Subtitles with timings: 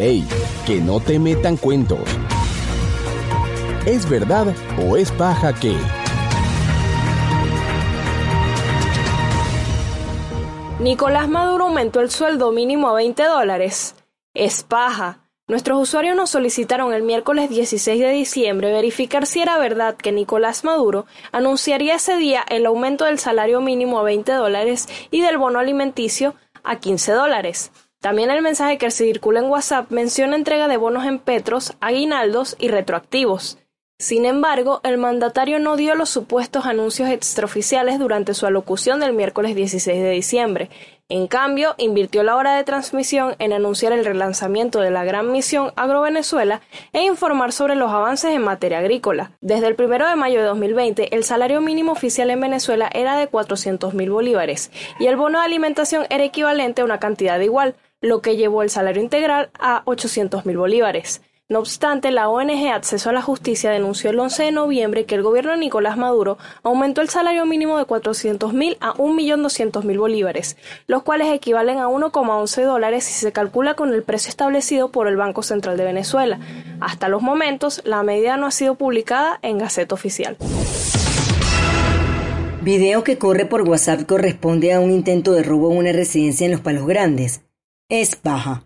[0.00, 0.26] ¡Ey!
[0.66, 2.00] Que no te metan cuentos.
[3.84, 4.46] ¿Es verdad
[4.82, 5.76] o es paja que?
[10.78, 13.94] Nicolás Maduro aumentó el sueldo mínimo a 20 dólares.
[14.32, 15.28] Es paja.
[15.48, 20.64] Nuestros usuarios nos solicitaron el miércoles 16 de diciembre verificar si era verdad que Nicolás
[20.64, 25.58] Maduro anunciaría ese día el aumento del salario mínimo a 20 dólares y del bono
[25.58, 27.70] alimenticio a 15 dólares.
[28.00, 32.68] También el mensaje que circula en WhatsApp menciona entrega de bonos en petros, aguinaldos y
[32.68, 33.58] retroactivos.
[33.98, 39.54] Sin embargo, el mandatario no dio los supuestos anuncios extraoficiales durante su alocución del miércoles
[39.54, 40.70] 16 de diciembre.
[41.10, 45.72] En cambio, invirtió la hora de transmisión en anunciar el relanzamiento de la gran misión
[45.76, 46.62] Agrovenezuela
[46.94, 49.32] e informar sobre los avances en materia agrícola.
[49.42, 53.26] Desde el 1 de mayo de 2020, el salario mínimo oficial en Venezuela era de
[53.26, 58.22] 400 mil bolívares y el bono de alimentación era equivalente a una cantidad igual lo
[58.22, 61.22] que llevó el salario integral a 800 mil bolívares.
[61.50, 65.24] No obstante, la ONG Acceso a la Justicia denunció el 11 de noviembre que el
[65.24, 70.56] gobierno de Nicolás Maduro aumentó el salario mínimo de 400 mil a 1.200.000 bolívares,
[70.86, 75.16] los cuales equivalen a 1,11 dólares si se calcula con el precio establecido por el
[75.16, 76.38] Banco Central de Venezuela.
[76.80, 80.36] Hasta los momentos, la medida no ha sido publicada en Gaceta Oficial.
[82.62, 86.52] Video que corre por WhatsApp corresponde a un intento de robo en una residencia en
[86.52, 87.42] Los Palos Grandes
[87.90, 88.64] es baja.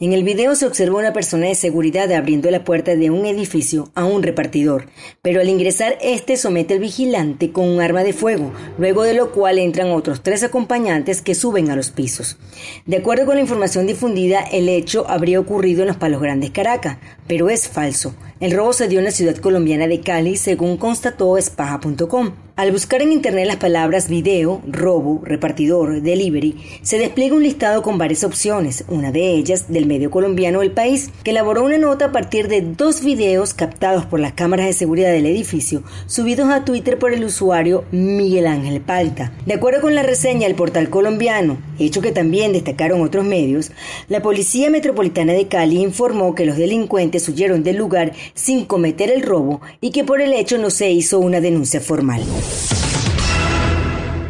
[0.00, 3.90] En el video se observa una persona de seguridad abriendo la puerta de un edificio
[3.94, 4.86] a un repartidor,
[5.20, 9.30] pero al ingresar este somete al vigilante con un arma de fuego, luego de lo
[9.30, 12.38] cual entran otros tres acompañantes que suben a los pisos.
[12.84, 16.96] De acuerdo con la información difundida, el hecho habría ocurrido en los Palos Grandes Caracas,
[17.28, 18.14] pero es falso.
[18.40, 22.32] El robo se dio en la ciudad colombiana de Cali, según constató espaja.com.
[22.54, 27.96] Al buscar en Internet las palabras video, robo, repartidor, delivery, se despliega un listado con
[27.96, 32.12] varias opciones, una de ellas del medio colombiano El País, que elaboró una nota a
[32.12, 36.98] partir de dos videos captados por las cámaras de seguridad del edificio, subidos a Twitter
[36.98, 39.32] por el usuario Miguel Ángel Palta.
[39.46, 43.72] De acuerdo con la reseña del portal colombiano, hecho que también destacaron otros medios,
[44.08, 49.22] la Policía Metropolitana de Cali informó que los delincuentes huyeron del lugar sin cometer el
[49.22, 52.22] robo y que por el hecho no se hizo una denuncia formal.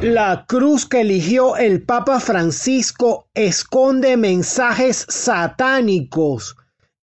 [0.03, 6.57] La cruz que eligió el Papa Francisco esconde mensajes satánicos.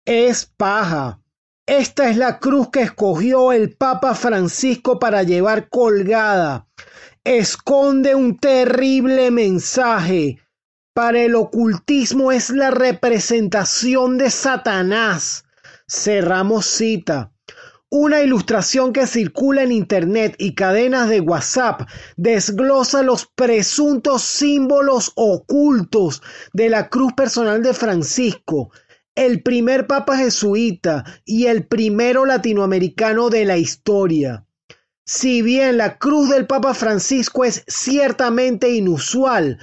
[0.04, 1.22] Es paja.
[1.66, 6.68] Esta es la cruz que escogió el Papa Francisco para llevar colgada.
[7.24, 10.40] Esconde un terrible mensaje.
[10.94, 15.46] Para el ocultismo es la representación de Satanás.
[15.88, 17.32] Cerramos cita.
[17.92, 26.22] Una ilustración que circula en Internet y cadenas de WhatsApp desglosa los presuntos símbolos ocultos
[26.54, 28.70] de la cruz personal de Francisco,
[29.16, 34.46] el primer papa jesuita y el primero latinoamericano de la historia.
[35.04, 39.58] Si bien la cruz del Papa Francisco es ciertamente inusual,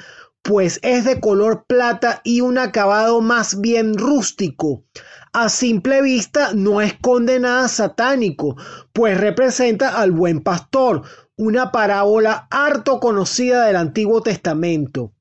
[0.46, 4.84] pues es de color plata y un acabado más bien rústico,
[5.32, 8.56] a simple vista no esconde nada satánico,
[8.92, 11.02] pues representa al buen pastor,
[11.36, 15.12] una parábola harto conocida del Antiguo Testamento.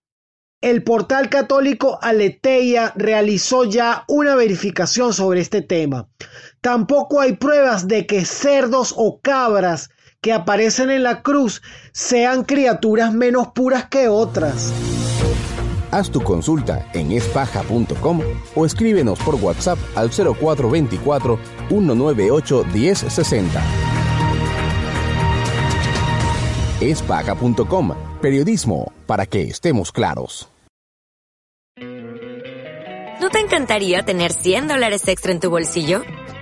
[0.61, 6.07] El portal católico Aleteia realizó ya una verificación sobre este tema.
[6.61, 9.89] Tampoco hay pruebas de que cerdos o cabras
[10.21, 11.61] que aparecen en la cruz
[11.91, 14.71] sean criaturas menos puras que otras.
[15.95, 18.19] Haz tu consulta en espaja.com
[18.53, 23.63] o escríbenos por WhatsApp al 0424 198 1060.
[26.81, 30.49] Espaja.com, periodismo para que estemos claros.
[33.21, 36.01] ¿No te encantaría tener 100 dólares extra en tu bolsillo?